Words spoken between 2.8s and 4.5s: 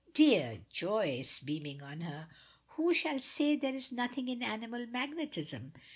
shall say there is nothing in